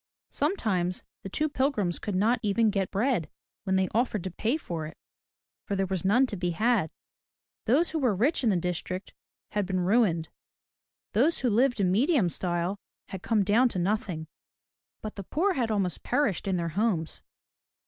Sometimes 0.31 1.03
the 1.21 1.29
two 1.29 1.47
pilgrims 1.47 1.99
could 1.99 2.15
not 2.15 2.39
even 2.41 2.71
get 2.71 2.89
bread 2.89 3.29
when 3.65 3.75
they 3.75 3.87
offered 3.93 4.23
to 4.23 4.31
pay 4.31 4.57
for 4.57 4.87
it, 4.87 4.97
for 5.67 5.75
there 5.75 5.85
was 5.85 6.03
none 6.03 6.25
to 6.25 6.35
be 6.35 6.49
had. 6.49 6.89
Those 7.65 7.91
who 7.91 7.99
were 7.99 8.15
rich 8.15 8.43
in 8.43 8.49
the 8.49 8.55
district 8.55 9.13
had 9.51 9.67
been 9.67 9.79
ruined; 9.81 10.29
those 11.13 11.37
who 11.41 11.51
lived 11.51 11.79
in 11.79 11.91
medium 11.91 12.29
style 12.29 12.79
had 13.09 13.21
come 13.21 13.43
down 13.43 13.69
to 13.69 13.77
nothing; 13.77 14.25
but 15.03 15.17
the 15.17 15.23
poor 15.23 15.53
had 15.53 15.69
almost 15.69 16.01
perished 16.01 16.47
in 16.47 16.55
their 16.55 16.69
homes. 16.69 17.21